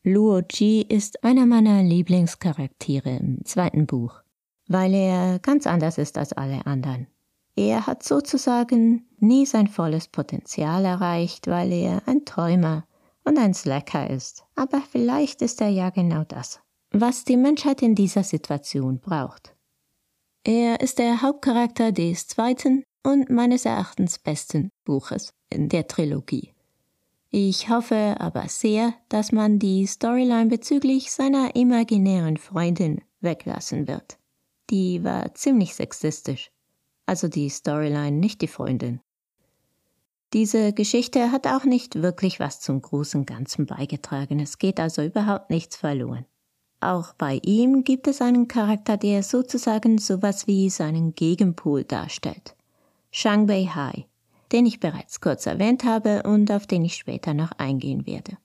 Luo 0.03 0.41
Ji 0.51 0.83
ist 0.83 1.25
einer 1.25 1.47
meiner 1.47 1.83
Lieblingscharaktere 1.83 3.17
im 3.17 3.45
zweiten 3.45 3.87
Buch, 3.87 4.23
weil 4.69 4.95
er 4.95 5.39
ganz 5.41 5.67
anders 5.67 5.99
ist 5.99 6.17
als 6.17 6.33
alle 6.33 6.65
anderen. 6.67 7.09
Er 7.57 7.87
hat 7.87 8.03
sozusagen 8.03 9.07
nie 9.19 9.47
sein 9.47 9.67
volles 9.67 10.09
Potenzial 10.09 10.85
erreicht, 10.85 11.47
weil 11.47 11.73
er 11.73 12.03
ein 12.07 12.25
Träumer, 12.25 12.85
und 13.27 13.39
ein 13.39 13.53
Slacker 13.53 14.09
ist. 14.09 14.45
Aber 14.55 14.81
vielleicht 14.81 15.43
ist 15.43 15.61
er 15.61 15.69
ja 15.69 15.91
genau 15.91 16.25
das, 16.25 16.61
was 16.91 17.25
die 17.25 17.37
Menschheit 17.37 17.83
in 17.83 17.95
dieser 17.95 18.23
Situation 18.23 19.01
braucht. 19.01 19.56
Er 20.49 20.81
ist 20.81 21.01
der 21.01 21.23
Hauptcharakter 21.23 21.91
des 21.91 22.29
zweiten 22.29 22.85
und 23.03 23.31
meines 23.31 23.65
Erachtens 23.65 24.21
besten 24.21 24.71
Buches 24.85 25.35
in 25.51 25.69
der 25.69 25.89
Trilogie. 25.89 26.53
Ich 27.33 27.69
hoffe 27.69 28.15
aber 28.21 28.47
sehr, 28.47 28.95
dass 29.09 29.33
man 29.33 29.59
die 29.59 29.89
Storyline 29.89 30.47
bezüglich 30.47 31.11
seiner 31.11 31.57
imaginären 31.57 32.37
Freundin 32.37 33.01
weglassen 33.21 33.89
wird. 33.89 34.19
Die 34.71 35.03
war 35.03 35.35
ziemlich 35.35 35.75
sexistisch. 35.75 36.53
Also 37.07 37.27
die 37.27 37.51
Storyline, 37.51 38.13
nicht 38.17 38.41
die 38.41 38.47
Freundin. 38.47 39.01
Diese 40.33 40.73
Geschichte 40.73 41.33
hat 41.33 41.49
auch 41.49 41.65
nicht 41.65 42.03
wirklich 42.03 42.39
was 42.39 42.61
zum 42.61 42.81
großen 42.81 43.27
Ganzen 43.27 43.67
beigetragen, 43.67 44.39
es 44.39 44.59
geht 44.59 44.79
also 44.79 45.03
überhaupt 45.03 45.51
nichts 45.51 45.75
verloren. 45.75 46.25
Auch 46.81 47.15
bei 47.15 47.41
ihm 47.43 47.85
gibt 47.85 48.07
es 48.07 48.21
einen 48.21 48.49
Charakter, 48.49 48.97
der 48.97 49.23
sozusagen 49.23 49.99
sowas 49.99 50.47
wie 50.47 50.69
seinen 50.71 51.15
Gegenpol 51.15 51.85
darstellt. 51.85 52.55
Shang 53.11 53.47
Bei 53.47 53.65
Hai, 53.65 54.07
den 54.53 54.67
ich 54.67 54.81
bereits 54.81 55.21
kurz 55.21 55.47
erwähnt 55.47 55.85
habe 55.85 56.23
und 56.23 56.51
auf 56.53 56.67
den 56.67 56.85
ich 56.85 56.97
später 56.97 57.35
noch 57.35 57.53
eingehen 57.53 58.07
werde. 58.07 58.37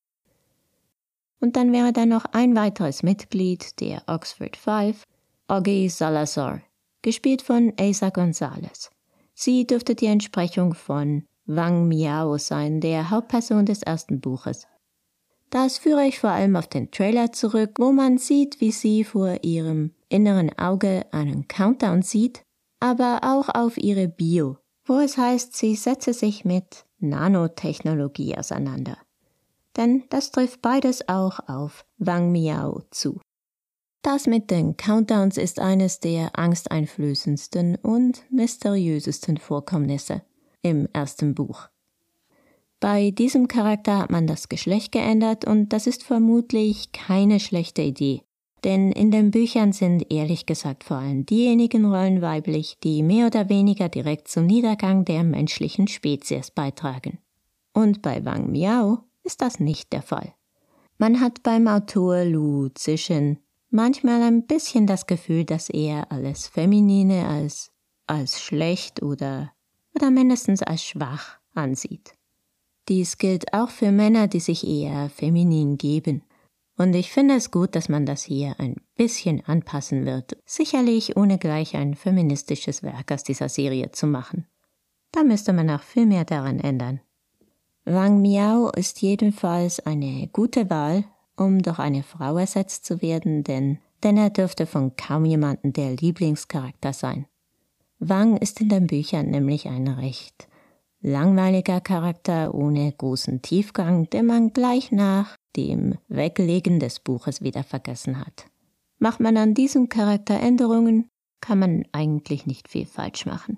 Und 1.40 1.56
dann 1.56 1.74
wäre 1.74 1.92
da 1.92 2.06
noch 2.06 2.26
ein 2.26 2.56
weiteres 2.56 3.04
Mitglied 3.04 3.80
der 3.82 4.04
Oxford 4.08 4.56
Five, 4.56 5.04
Augie 5.48 5.90
Salazar, 5.90 6.62
gespielt 7.02 7.42
von 7.42 7.74
Asa 7.78 8.10
Gonzalez. 8.10 8.92
Sie 9.34 9.66
dürfte 9.66 9.96
die 9.96 10.06
Entsprechung 10.06 10.76
von 10.76 11.26
Wang 11.46 11.88
Miao 11.88 12.38
sein, 12.38 12.80
der 12.80 13.10
Hauptperson 13.10 13.66
des 13.66 13.82
ersten 13.82 14.22
Buches. 14.22 14.68
Das 15.52 15.78
führe 15.78 16.06
ich 16.06 16.18
vor 16.18 16.30
allem 16.30 16.56
auf 16.56 16.68
den 16.68 16.92
Trailer 16.92 17.34
zurück, 17.34 17.72
wo 17.78 17.92
man 17.92 18.18
sieht, 18.18 18.62
wie 18.62 18.72
sie 18.72 19.04
vor 19.04 19.44
ihrem 19.44 19.92
inneren 20.08 20.58
Auge 20.58 21.06
einen 21.12 21.50
Countdown 21.50 22.02
sieht, 22.02 22.44
aber 22.80 23.20
auch 23.24 23.50
auf 23.50 23.78
ihre 23.78 24.08
Bio, 24.08 24.58
wo 24.86 25.00
es 25.00 25.18
heißt, 25.18 25.54
sie 25.56 25.76
setze 25.76 26.14
sich 26.14 26.46
mit 26.46 26.86
Nanotechnologie 27.00 28.38
auseinander. 28.38 28.98
Denn 29.76 30.04
das 30.10 30.32
trifft 30.32 30.62
beides 30.62 31.10
auch 31.10 31.40
auf 31.48 31.86
Wang 31.98 32.32
Miao 32.32 32.84
zu. 32.90 33.20
Das 34.04 34.28
mit 34.28 34.52
den 34.52 34.78
Countdowns 34.78 35.38
ist 35.38 35.60
eines 35.60 36.00
der 36.00 36.40
angsteinflößendsten 36.40 37.76
und 37.76 38.24
mysteriösesten 38.32 39.36
Vorkommnisse 39.38 40.24
im 40.62 40.88
ersten 40.94 41.36
Buch. 41.36 41.68
Bei 42.82 43.12
diesem 43.12 43.48
Charakter 43.48 44.00
hat 44.00 44.10
man 44.10 44.26
das 44.26 44.50
Geschlecht 44.50 44.92
geändert 44.92 45.46
und 45.46 45.70
das 45.70 45.86
ist 45.86 46.04
vermutlich 46.04 46.92
keine 46.92 47.40
schlechte 47.40 47.84
Idee, 47.84 48.24
denn 48.64 48.92
in 48.92 49.12
den 49.12 49.30
Büchern 49.30 49.72
sind 49.72 50.12
ehrlich 50.12 50.48
gesagt 50.48 50.84
vor 50.84 50.98
allem 50.98 51.24
diejenigen 51.28 51.86
Rollen 51.86 52.24
weiblich, 52.24 52.80
die 52.84 53.04
mehr 53.04 53.28
oder 53.28 53.50
weniger 53.50 53.88
direkt 53.88 54.30
zum 54.30 54.48
Niedergang 54.48 55.06
der 55.06 55.24
menschlichen 55.24 55.88
Spezies 55.88 56.50
beitragen. 56.50 57.20
Und 57.72 58.02
bei 58.02 58.26
Wang 58.26 58.52
Miao 58.52 59.04
ist 59.24 59.44
das 59.44 59.60
nicht 59.60 59.94
der 59.94 60.02
Fall. 60.02 60.34
Man 60.98 61.22
hat 61.22 61.44
beim 61.44 61.68
Autor 61.68 62.26
Lu 62.26 62.70
Zixin 62.70 63.38
manchmal 63.70 64.24
ein 64.24 64.48
bisschen 64.48 64.88
das 64.88 65.06
Gefühl, 65.06 65.46
dass 65.46 65.70
er 65.70 66.12
alles 66.12 66.48
Feminine 66.48 67.28
als, 67.28 67.72
als 68.08 68.42
schlecht 68.42 69.04
oder 69.04 69.52
oder 69.94 70.10
mindestens 70.10 70.64
als 70.64 70.84
schwach 70.84 71.38
ansieht. 71.54 72.16
Dies 72.92 73.18
gilt 73.18 73.54
auch 73.54 73.70
für 73.70 73.94
Männer, 73.94 74.28
die 74.28 74.42
sich 74.42 74.68
eher 74.68 75.10
feminin 75.10 75.78
geben. 75.78 76.24
Und 76.78 76.94
ich 76.94 77.10
finde 77.10 77.36
es 77.36 77.50
gut, 77.50 77.74
dass 77.74 77.88
man 77.88 78.06
das 78.06 78.24
hier 78.24 78.60
ein 78.60 78.82
bisschen 78.98 79.42
anpassen 79.46 80.06
wird, 80.06 80.36
sicherlich 80.46 81.16
ohne 81.16 81.38
gleich 81.38 81.78
ein 81.78 81.96
feministisches 81.96 82.84
Werk 82.84 83.14
aus 83.14 83.24
dieser 83.24 83.48
Serie 83.48 83.92
zu 83.92 84.08
machen. 84.08 84.46
Da 85.14 85.24
müsste 85.24 85.54
man 85.54 85.70
auch 85.70 85.84
viel 85.84 86.06
mehr 86.06 86.26
daran 86.26 86.60
ändern. 86.60 87.00
Wang 87.86 88.22
Miao 88.22 88.70
ist 88.72 89.02
jedenfalls 89.02 89.80
eine 89.80 90.28
gute 90.34 90.70
Wahl, 90.70 91.06
um 91.38 91.62
durch 91.62 91.80
eine 91.80 92.04
Frau 92.04 92.40
ersetzt 92.40 92.84
zu 92.84 93.02
werden, 93.02 93.46
denn, 93.46 93.80
denn 94.04 94.18
er 94.18 94.32
dürfte 94.32 94.66
von 94.66 94.98
kaum 94.98 95.24
jemanden 95.24 95.72
der 95.72 95.96
Lieblingscharakter 95.96 96.92
sein. 96.92 97.26
Wang 98.00 98.36
ist 98.36 98.60
in 98.60 98.68
den 98.68 98.88
Büchern 98.88 99.30
nämlich 99.30 99.70
ein 99.70 99.88
recht 99.88 100.51
langweiliger 101.02 101.82
Charakter 101.82 102.54
ohne 102.54 102.92
großen 102.92 103.42
Tiefgang, 103.42 104.10
den 104.10 104.26
man 104.26 104.54
gleich 104.54 104.92
nach 104.92 105.36
dem 105.56 105.96
Weglegen 106.08 106.80
des 106.80 107.00
Buches 107.00 107.42
wieder 107.42 107.64
vergessen 107.64 108.20
hat. 108.20 108.46
Macht 109.00 109.20
man 109.20 109.38
an 109.38 109.54
diesem 109.54 109.90
Charakter 109.90 110.40
Änderungen, 110.40 111.08
kann 111.42 111.60
man 111.60 111.86
eigentlich 111.92 112.46
nicht 112.46 112.70
viel 112.70 112.86
falsch 112.86 113.26
machen. 113.26 113.58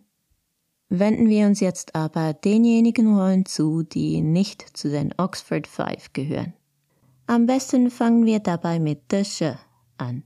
Wenden 0.90 1.28
wir 1.28 1.48
uns 1.48 1.60
jetzt 1.60 1.96
aber 1.96 2.34
denjenigen 2.34 3.18
Rollen 3.18 3.46
zu, 3.46 3.84
die 3.84 4.22
nicht 4.22 4.78
zu 4.78 4.90
den 4.90 5.14
Oxford 5.18 5.68
Five 5.68 6.14
gehören. 6.14 6.54
Am 7.28 7.46
besten 7.46 7.90
fangen 7.90 8.26
wir 8.26 8.40
dabei 8.40 8.80
mit 8.80 9.12
Desche 9.12 9.58
an, 9.98 10.24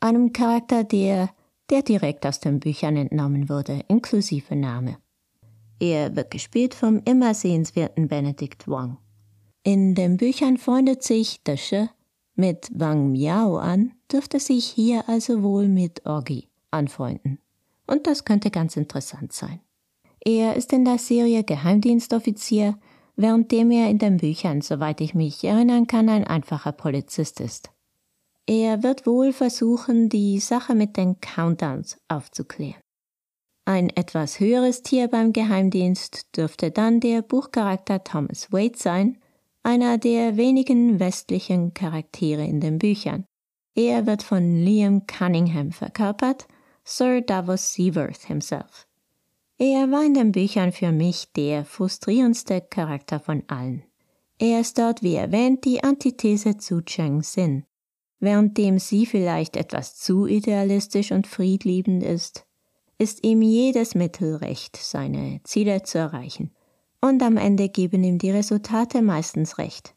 einem 0.00 0.32
Charakter, 0.32 0.84
der 0.84 1.30
der 1.70 1.82
direkt 1.82 2.24
aus 2.26 2.40
den 2.40 2.60
Büchern 2.60 2.96
entnommen 2.96 3.48
wurde, 3.48 3.84
inklusive 3.88 4.54
Name. 4.54 4.98
Er 5.78 6.16
wird 6.16 6.30
gespielt 6.30 6.74
vom 6.74 7.02
immer 7.04 7.34
sehenswerten 7.34 8.08
Benedict 8.08 8.66
Wang. 8.68 8.98
In 9.62 9.94
den 9.94 10.16
Büchern 10.16 10.56
freundet 10.58 11.02
sich 11.02 11.42
Deshe 11.42 11.90
mit 12.34 12.68
Wang 12.72 13.10
Miao 13.12 13.58
an, 13.58 13.92
dürfte 14.10 14.38
sich 14.38 14.66
hier 14.66 15.08
also 15.08 15.42
wohl 15.42 15.68
mit 15.68 16.06
Orgi 16.06 16.48
anfreunden. 16.70 17.38
Und 17.86 18.06
das 18.06 18.24
könnte 18.24 18.50
ganz 18.50 18.76
interessant 18.76 19.32
sein. 19.32 19.60
Er 20.24 20.56
ist 20.56 20.72
in 20.72 20.84
der 20.84 20.98
Serie 20.98 21.44
Geheimdienstoffizier, 21.44 22.78
währenddem 23.16 23.70
er 23.70 23.90
in 23.90 23.98
den 23.98 24.18
Büchern, 24.18 24.60
soweit 24.60 25.00
ich 25.00 25.14
mich 25.14 25.44
erinnern 25.44 25.86
kann, 25.86 26.08
ein 26.08 26.24
einfacher 26.24 26.72
Polizist 26.72 27.40
ist. 27.40 27.70
Er 28.46 28.82
wird 28.82 29.06
wohl 29.06 29.32
versuchen, 29.32 30.08
die 30.08 30.38
Sache 30.38 30.74
mit 30.74 30.96
den 30.96 31.20
Countdowns 31.20 31.98
aufzuklären. 32.08 32.80
Ein 33.68 33.90
etwas 33.90 34.38
höheres 34.38 34.84
Tier 34.84 35.08
beim 35.08 35.32
Geheimdienst 35.32 36.36
dürfte 36.36 36.70
dann 36.70 37.00
der 37.00 37.20
Buchcharakter 37.20 38.04
Thomas 38.04 38.52
Wade 38.52 38.78
sein, 38.78 39.18
einer 39.64 39.98
der 39.98 40.36
wenigen 40.36 41.00
westlichen 41.00 41.74
Charaktere 41.74 42.44
in 42.44 42.60
den 42.60 42.78
Büchern. 42.78 43.24
Er 43.74 44.06
wird 44.06 44.22
von 44.22 44.64
Liam 44.64 45.08
Cunningham 45.08 45.72
verkörpert, 45.72 46.46
Sir 46.84 47.22
Davos 47.22 47.74
Seaworth 47.74 48.26
himself. 48.26 48.86
Er 49.58 49.90
war 49.90 50.04
in 50.04 50.14
den 50.14 50.30
Büchern 50.30 50.70
für 50.70 50.92
mich 50.92 51.32
der 51.34 51.64
frustrierendste 51.64 52.60
Charakter 52.60 53.18
von 53.18 53.42
allen. 53.48 53.82
Er 54.38 54.60
ist 54.60 54.78
dort, 54.78 55.02
wie 55.02 55.16
erwähnt, 55.16 55.64
die 55.64 55.82
Antithese 55.82 56.56
zu 56.56 56.82
Cheng 56.82 57.22
Sin, 57.22 57.64
Währenddem 58.20 58.78
sie 58.78 59.06
vielleicht 59.06 59.56
etwas 59.56 59.96
zu 59.96 60.26
idealistisch 60.26 61.10
und 61.10 61.26
friedliebend 61.26 62.04
ist, 62.04 62.45
ist 62.98 63.24
ihm 63.24 63.42
jedes 63.42 63.94
Mittel 63.94 64.36
recht, 64.36 64.76
seine 64.76 65.40
Ziele 65.44 65.82
zu 65.82 65.98
erreichen. 65.98 66.50
Und 67.00 67.22
am 67.22 67.36
Ende 67.36 67.68
geben 67.68 68.02
ihm 68.04 68.18
die 68.18 68.30
Resultate 68.30 69.02
meistens 69.02 69.58
recht. 69.58 69.94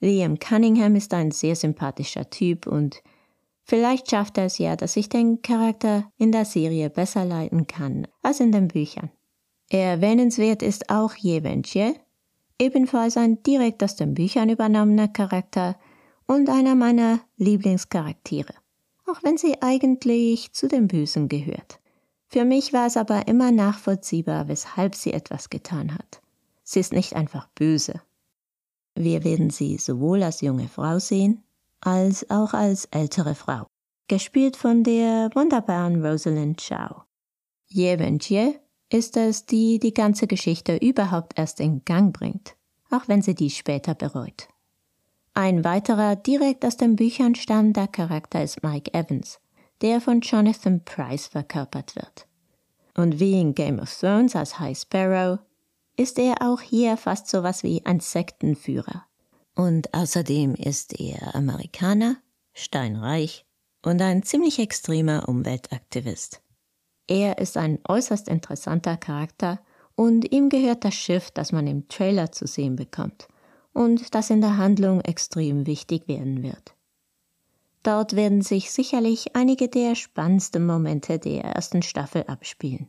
Liam 0.00 0.38
Cunningham 0.38 0.96
ist 0.96 1.14
ein 1.14 1.30
sehr 1.30 1.56
sympathischer 1.56 2.28
Typ 2.28 2.66
und 2.66 3.02
vielleicht 3.62 4.10
schafft 4.10 4.36
er 4.36 4.46
es 4.46 4.58
ja, 4.58 4.76
dass 4.76 4.96
ich 4.96 5.08
den 5.08 5.40
Charakter 5.40 6.10
in 6.18 6.32
der 6.32 6.44
Serie 6.44 6.90
besser 6.90 7.24
leiten 7.24 7.66
kann 7.66 8.06
als 8.22 8.40
in 8.40 8.52
den 8.52 8.68
Büchern. 8.68 9.10
Erwähnenswert 9.70 10.62
ist 10.62 10.90
auch 10.90 11.14
Jevenche, 11.14 11.94
ebenfalls 12.58 13.16
ein 13.16 13.42
direkt 13.42 13.82
aus 13.82 13.96
den 13.96 14.14
Büchern 14.14 14.50
übernommener 14.50 15.08
Charakter 15.08 15.78
und 16.26 16.48
einer 16.48 16.74
meiner 16.74 17.20
Lieblingscharaktere, 17.36 18.54
auch 19.06 19.22
wenn 19.22 19.38
sie 19.38 19.62
eigentlich 19.62 20.52
zu 20.52 20.68
den 20.68 20.88
Bösen 20.88 21.28
gehört. 21.28 21.80
Für 22.34 22.44
mich 22.44 22.72
war 22.72 22.88
es 22.88 22.96
aber 22.96 23.28
immer 23.28 23.52
nachvollziehbar, 23.52 24.48
weshalb 24.48 24.96
sie 24.96 25.12
etwas 25.12 25.50
getan 25.50 25.94
hat. 25.94 26.20
Sie 26.64 26.80
ist 26.80 26.92
nicht 26.92 27.14
einfach 27.14 27.46
böse. 27.54 28.02
Wir 28.96 29.22
werden 29.22 29.50
sie 29.50 29.78
sowohl 29.78 30.20
als 30.24 30.40
junge 30.40 30.66
Frau 30.66 30.98
sehen, 30.98 31.44
als 31.80 32.28
auch 32.30 32.52
als 32.52 32.86
ältere 32.86 33.36
Frau, 33.36 33.68
gespielt 34.08 34.56
von 34.56 34.82
der 34.82 35.30
wunderbaren 35.36 36.04
Rosalind 36.04 36.60
Chow. 36.60 37.04
Ye 37.68 38.00
Wenjie 38.00 38.58
ist 38.90 39.16
es, 39.16 39.46
die 39.46 39.78
die 39.78 39.94
ganze 39.94 40.26
Geschichte 40.26 40.76
überhaupt 40.78 41.38
erst 41.38 41.60
in 41.60 41.84
Gang 41.84 42.12
bringt, 42.12 42.56
auch 42.90 43.06
wenn 43.06 43.22
sie 43.22 43.36
dies 43.36 43.56
später 43.56 43.94
bereut. 43.94 44.48
Ein 45.34 45.62
weiterer 45.62 46.16
direkt 46.16 46.64
aus 46.64 46.76
den 46.76 46.96
Büchern 46.96 47.36
stammender 47.36 47.86
Charakter 47.86 48.42
ist 48.42 48.64
Mike 48.64 48.92
Evans, 48.92 49.38
der 49.82 50.00
von 50.00 50.20
Jonathan 50.20 50.84
Price 50.84 51.26
verkörpert 51.26 51.96
wird. 51.96 52.26
Und 52.96 53.18
wie 53.18 53.40
in 53.40 53.54
Game 53.54 53.78
of 53.78 53.92
Thrones 53.92 54.36
als 54.36 54.58
High 54.58 54.78
Sparrow 54.78 55.38
ist 55.96 56.18
er 56.18 56.36
auch 56.40 56.60
hier 56.60 56.96
fast 56.96 57.28
so 57.28 57.42
was 57.42 57.62
wie 57.62 57.84
ein 57.84 58.00
Sektenführer. 58.00 59.04
Und 59.54 59.92
außerdem 59.94 60.54
ist 60.54 60.98
er 60.98 61.34
Amerikaner, 61.34 62.16
steinreich 62.52 63.44
und 63.82 64.00
ein 64.00 64.22
ziemlich 64.22 64.58
extremer 64.58 65.28
Umweltaktivist. 65.28 66.40
Er 67.06 67.38
ist 67.38 67.56
ein 67.56 67.78
äußerst 67.86 68.28
interessanter 68.28 68.96
Charakter 68.96 69.60
und 69.94 70.32
ihm 70.32 70.48
gehört 70.48 70.84
das 70.84 70.94
Schiff, 70.94 71.30
das 71.30 71.52
man 71.52 71.66
im 71.66 71.88
Trailer 71.88 72.32
zu 72.32 72.46
sehen 72.46 72.76
bekommt 72.76 73.28
und 73.72 74.14
das 74.14 74.30
in 74.30 74.40
der 74.40 74.56
Handlung 74.56 75.00
extrem 75.02 75.66
wichtig 75.66 76.08
werden 76.08 76.42
wird. 76.42 76.74
Dort 77.84 78.16
werden 78.16 78.40
sich 78.40 78.72
sicherlich 78.72 79.36
einige 79.36 79.68
der 79.68 79.94
spannendsten 79.94 80.66
Momente 80.66 81.18
der 81.18 81.44
ersten 81.44 81.82
Staffel 81.82 82.24
abspielen. 82.24 82.88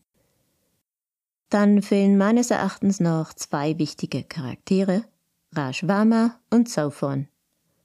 Dann 1.50 1.82
fehlen 1.82 2.18
meines 2.18 2.50
Erachtens 2.50 3.02
noch 3.02 3.34
zwei 3.34 3.78
wichtige 3.78 4.24
Charaktere, 4.24 5.04
Rajwama 5.52 6.40
und 6.50 6.70
Sophon. 6.70 7.28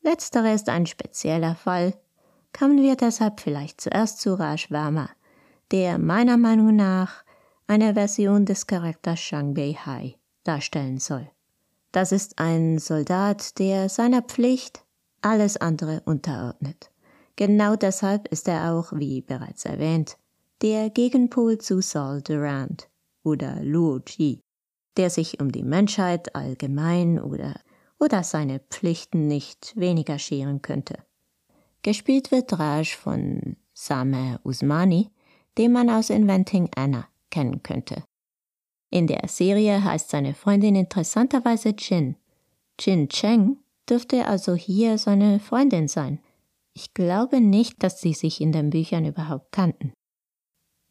Letzterer 0.02 0.54
ist 0.54 0.68
ein 0.68 0.86
spezieller 0.86 1.56
Fall. 1.56 1.94
Kommen 2.56 2.80
wir 2.80 2.96
deshalb 2.96 3.40
vielleicht 3.40 3.80
zuerst 3.80 4.20
zu 4.20 4.34
Rajwama, 4.34 5.10
der 5.72 5.98
meiner 5.98 6.36
Meinung 6.36 6.76
nach 6.76 7.24
eine 7.66 7.94
Version 7.94 8.46
des 8.46 8.68
Charakters 8.68 9.20
Shangbei 9.20 9.76
Hai 9.84 10.16
darstellen 10.44 10.98
soll. 10.98 11.28
Das 11.90 12.12
ist 12.12 12.38
ein 12.38 12.78
Soldat, 12.78 13.58
der 13.58 13.88
seiner 13.88 14.22
Pflicht 14.22 14.84
alles 15.22 15.56
andere 15.56 16.02
unterordnet. 16.04 16.89
Genau 17.37 17.76
deshalb 17.76 18.28
ist 18.28 18.49
er 18.49 18.72
auch, 18.72 18.92
wie 18.92 19.22
bereits 19.22 19.64
erwähnt, 19.64 20.16
der 20.62 20.90
Gegenpol 20.90 21.58
zu 21.58 21.80
Saul 21.80 22.22
Durant 22.22 22.88
oder 23.22 23.62
Luo 23.62 24.00
Ji, 24.06 24.40
der 24.96 25.10
sich 25.10 25.40
um 25.40 25.50
die 25.50 25.62
Menschheit 25.62 26.34
allgemein 26.34 27.20
oder, 27.20 27.58
oder 27.99 28.22
seine 28.22 28.60
Pflichten 28.70 29.26
nicht 29.26 29.72
weniger 29.76 30.18
scheren 30.18 30.60
könnte. 30.60 30.99
Gespielt 31.82 32.30
wird 32.30 32.58
Raj 32.58 32.94
von 32.96 33.56
Sameh 33.72 34.38
Usmani, 34.44 35.10
den 35.56 35.72
man 35.72 35.88
aus 35.88 36.10
Inventing 36.10 36.68
Anna 36.76 37.08
kennen 37.30 37.62
könnte. 37.62 38.04
In 38.90 39.06
der 39.06 39.28
Serie 39.28 39.82
heißt 39.82 40.10
seine 40.10 40.34
Freundin 40.34 40.75
interessanterweise 40.75 41.71
Jin. 41.78 42.16
Jin 42.78 43.08
Cheng 43.08 43.58
dürfte 43.88 44.26
also 44.26 44.54
hier 44.54 44.99
seine 44.99 45.40
Freundin 45.40 45.88
sein. 45.88 46.21
Ich 46.80 46.95
glaube 46.95 47.43
nicht, 47.43 47.82
dass 47.82 48.00
sie 48.00 48.14
sich 48.14 48.40
in 48.40 48.52
den 48.52 48.71
Büchern 48.71 49.04
überhaupt 49.04 49.52
kannten. 49.52 49.93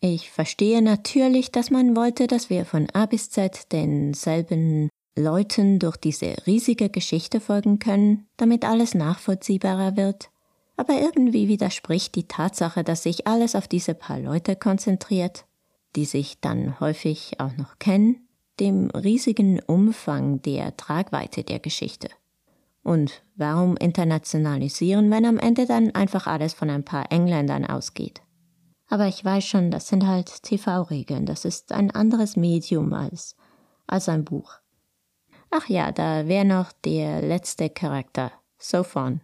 Ich 0.01 0.29
verstehe 0.29 0.83
natürlich, 0.83 1.51
dass 1.51 1.71
man 1.71 1.95
wollte, 1.95 2.27
dass 2.27 2.51
wir 2.51 2.65
von 2.65 2.87
A 2.93 3.07
bis 3.07 3.31
Z 3.31 3.71
denselben 3.71 4.89
Leuten 5.17 5.79
durch 5.79 5.97
diese 5.97 6.35
riesige 6.45 6.89
Geschichte 6.91 7.39
folgen 7.39 7.79
können, 7.79 8.27
damit 8.37 8.65
alles 8.65 8.93
nachvollziehbarer 8.93 9.97
wird. 9.97 10.29
Aber 10.77 10.93
irgendwie 10.93 11.47
widerspricht 11.47 12.13
die 12.13 12.27
Tatsache, 12.27 12.83
dass 12.83 13.01
sich 13.01 13.25
alles 13.25 13.55
auf 13.55 13.67
diese 13.67 13.95
paar 13.95 14.19
Leute 14.19 14.55
konzentriert, 14.55 15.45
die 15.95 16.05
sich 16.05 16.39
dann 16.39 16.79
häufig 16.79 17.39
auch 17.39 17.57
noch 17.57 17.79
kennen, 17.79 18.27
dem 18.59 18.91
riesigen 18.91 19.59
Umfang 19.59 20.39
der 20.43 20.77
Tragweite 20.77 21.43
der 21.43 21.57
Geschichte. 21.57 22.09
Und 22.83 23.23
warum 23.35 23.77
internationalisieren, 23.77 25.11
wenn 25.11 25.25
am 25.25 25.37
Ende 25.37 25.65
dann 25.65 25.93
einfach 25.95 26.27
alles 26.27 26.53
von 26.53 26.69
ein 26.69 26.83
paar 26.83 27.11
Engländern 27.11 27.65
ausgeht? 27.65 28.21
Aber 28.87 29.07
ich 29.07 29.23
weiß 29.23 29.45
schon, 29.45 29.69
das 29.69 29.87
sind 29.87 30.07
halt 30.07 30.43
TV-Regeln, 30.43 31.25
das 31.25 31.45
ist 31.45 31.71
ein 31.71 31.91
anderes 31.91 32.35
Medium 32.35 32.93
als, 32.93 33.35
als 33.85 34.09
ein 34.09 34.25
Buch. 34.25 34.53
Ach 35.51 35.67
ja, 35.67 35.91
da 35.91 36.27
wäre 36.27 36.45
noch 36.45 36.71
der 36.71 37.21
letzte 37.21 37.69
Charakter, 37.69 38.31
Sophon. 38.57 39.21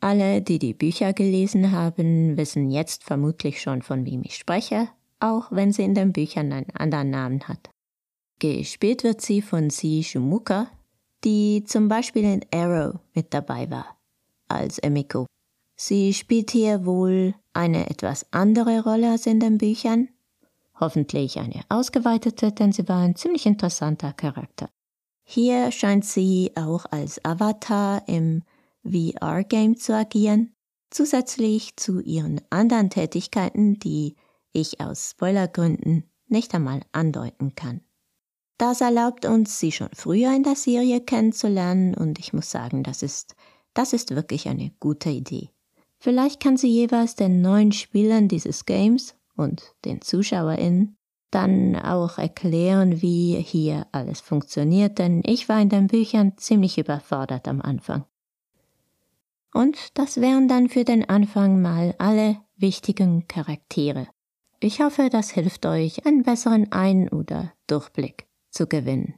Alle, 0.00 0.40
die 0.40 0.58
die 0.58 0.74
Bücher 0.74 1.12
gelesen 1.12 1.72
haben, 1.72 2.36
wissen 2.36 2.70
jetzt 2.70 3.04
vermutlich 3.04 3.60
schon, 3.60 3.82
von 3.82 4.06
wem 4.06 4.22
ich 4.24 4.36
spreche, 4.36 4.88
auch 5.20 5.52
wenn 5.52 5.72
sie 5.72 5.82
in 5.82 5.94
den 5.94 6.12
Büchern 6.12 6.52
einen 6.52 6.70
anderen 6.74 7.10
Namen 7.10 7.48
hat. 7.48 7.70
Gespielt 8.38 9.04
wird 9.04 9.20
sie 9.20 9.42
von 9.42 9.68
Si 9.68 10.02
Shumuka, 10.02 10.68
die 11.24 11.64
zum 11.64 11.88
Beispiel 11.88 12.24
in 12.24 12.44
Arrow 12.52 12.98
mit 13.14 13.32
dabei 13.34 13.70
war, 13.70 13.96
als 14.48 14.78
Emiko. 14.78 15.26
Sie 15.76 16.12
spielt 16.12 16.50
hier 16.50 16.84
wohl 16.84 17.34
eine 17.52 17.88
etwas 17.88 18.26
andere 18.32 18.82
Rolle 18.82 19.12
als 19.12 19.26
in 19.26 19.40
den 19.40 19.58
Büchern. 19.58 20.08
Hoffentlich 20.78 21.38
eine 21.38 21.62
ausgeweitete, 21.68 22.52
denn 22.52 22.72
sie 22.72 22.88
war 22.88 23.02
ein 23.02 23.16
ziemlich 23.16 23.46
interessanter 23.46 24.12
Charakter. 24.12 24.68
Hier 25.24 25.70
scheint 25.70 26.04
sie 26.04 26.52
auch 26.56 26.86
als 26.90 27.24
Avatar 27.24 28.02
im 28.08 28.42
VR-Game 28.82 29.76
zu 29.76 29.94
agieren, 29.94 30.52
zusätzlich 30.90 31.76
zu 31.76 32.00
ihren 32.00 32.40
anderen 32.50 32.90
Tätigkeiten, 32.90 33.78
die 33.78 34.16
ich 34.52 34.80
aus 34.80 35.10
Spoilergründen 35.12 36.10
nicht 36.26 36.54
einmal 36.54 36.80
andeuten 36.92 37.54
kann. 37.54 37.82
Das 38.60 38.82
erlaubt 38.82 39.24
uns, 39.24 39.58
sie 39.58 39.72
schon 39.72 39.88
früher 39.94 40.36
in 40.36 40.42
der 40.42 40.54
Serie 40.54 41.00
kennenzulernen 41.00 41.94
und 41.94 42.18
ich 42.18 42.34
muss 42.34 42.50
sagen, 42.50 42.82
das 42.82 43.02
ist, 43.02 43.34
das 43.72 43.94
ist 43.94 44.14
wirklich 44.14 44.50
eine 44.50 44.70
gute 44.80 45.08
Idee. 45.08 45.48
Vielleicht 45.98 46.40
kann 46.40 46.58
sie 46.58 46.68
jeweils 46.68 47.14
den 47.14 47.40
neuen 47.40 47.72
Spielern 47.72 48.28
dieses 48.28 48.66
Games 48.66 49.16
und 49.34 49.74
den 49.86 50.02
ZuschauerInnen 50.02 50.94
dann 51.30 51.74
auch 51.74 52.18
erklären, 52.18 53.00
wie 53.00 53.40
hier 53.40 53.86
alles 53.92 54.20
funktioniert, 54.20 54.98
denn 54.98 55.22
ich 55.24 55.48
war 55.48 55.58
in 55.58 55.70
den 55.70 55.86
Büchern 55.86 56.36
ziemlich 56.36 56.76
überfordert 56.76 57.48
am 57.48 57.62
Anfang. 57.62 58.04
Und 59.54 59.98
das 59.98 60.20
wären 60.20 60.48
dann 60.48 60.68
für 60.68 60.84
den 60.84 61.08
Anfang 61.08 61.62
mal 61.62 61.94
alle 61.96 62.36
wichtigen 62.58 63.26
Charaktere. 63.26 64.06
Ich 64.58 64.82
hoffe, 64.82 65.08
das 65.10 65.30
hilft 65.30 65.64
euch, 65.64 66.04
einen 66.04 66.24
besseren 66.24 66.70
Ein- 66.72 67.08
oder 67.08 67.54
Durchblick 67.66 68.26
zu 68.50 68.66
gewinnen. 68.66 69.14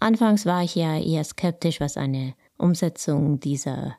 Anfangs 0.00 0.46
war 0.46 0.62
ich 0.62 0.74
ja 0.74 0.98
eher 0.98 1.24
skeptisch, 1.24 1.80
was 1.80 1.96
eine 1.96 2.34
Umsetzung 2.56 3.40
dieser, 3.40 3.96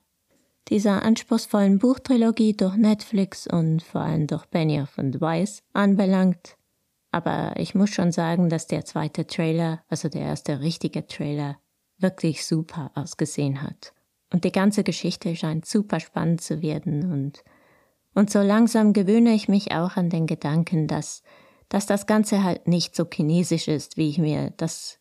dieser 0.70 1.04
anspruchsvollen 1.04 1.80
Buchtrilogie 1.80 2.56
durch 2.56 2.76
Netflix 2.76 3.48
und 3.48 3.84
vor 3.84 4.02
allem 4.02 4.28
durch 4.28 4.46
Benioff 4.46 4.98
und 4.98 5.20
Weiss 5.20 5.62
anbelangt. 5.74 6.56
Aber 7.12 7.54
ich 7.58 7.76
muss 7.76 7.90
schon 7.90 8.12
sagen, 8.12 8.50
dass 8.50 8.68
der 8.68 8.86
zweite 8.86 9.26
Trailer, 9.26 9.84
also 9.90 10.10
der 10.10 10.22
erste 10.22 10.60
richtige 10.60 11.08
Trailer, 11.08 11.58
wirklich 11.98 12.46
super 12.46 12.92
ausgesehen 12.96 13.62
hat. 13.62 13.94
Und 14.32 14.46
die 14.46 14.52
ganze 14.52 14.84
Geschichte 14.84 15.36
scheint 15.36 15.66
super 15.66 16.00
spannend 16.00 16.42
zu 16.42 16.62
werden 16.62 17.12
und 17.12 17.44
und 18.14 18.30
so 18.30 18.42
langsam 18.42 18.94
gewöhne 18.94 19.34
ich 19.34 19.48
mich 19.48 19.72
auch 19.72 19.96
an 19.96 20.10
den 20.10 20.28
Gedanken, 20.28 20.88
dass, 20.88 21.24
dass 21.70 21.86
das 21.86 22.08
Ganze 22.08 22.44
halt 22.44 22.68
nicht 22.68 22.96
so 22.96 23.06
chinesisch 23.06 23.68
ist, 23.68 23.96
wie 23.96 24.10
ich 24.10 24.18
mir 24.18 24.52
das, 24.58 25.00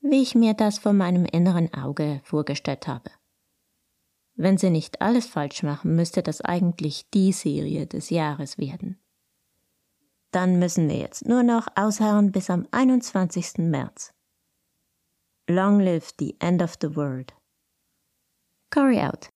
wie 0.00 0.22
ich 0.22 0.34
mir 0.34 0.54
das 0.54 0.78
vor 0.78 0.92
meinem 0.92 1.24
inneren 1.24 1.72
Auge 1.74 2.20
vorgestellt 2.24 2.86
habe. 2.86 3.10
Wenn 4.34 4.56
sie 4.56 4.70
nicht 4.70 5.02
alles 5.02 5.26
falsch 5.26 5.62
machen, 5.62 5.96
müsste 5.96 6.22
das 6.22 6.40
eigentlich 6.40 7.10
die 7.10 7.32
Serie 7.32 7.86
des 7.86 8.10
Jahres 8.10 8.56
werden. 8.58 8.98
Dann 10.30 10.58
müssen 10.58 10.88
wir 10.88 10.96
jetzt 10.96 11.26
nur 11.26 11.42
noch 11.42 11.66
ausharren 11.74 12.30
bis 12.32 12.50
am 12.50 12.66
21. 12.70 13.58
März. 13.58 14.14
Long 15.48 15.80
live 15.80 16.12
the 16.18 16.36
end 16.38 16.62
of 16.62 16.76
the 16.80 16.94
world. 16.94 17.34
Cory 18.72 19.00
out. 19.00 19.28